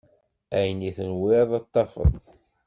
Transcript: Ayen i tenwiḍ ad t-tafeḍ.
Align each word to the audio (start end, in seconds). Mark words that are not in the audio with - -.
Ayen 0.57 0.79
i 0.89 0.91
tenwiḍ 0.97 1.49
ad 1.57 1.63
t-tafeḍ. 1.65 2.13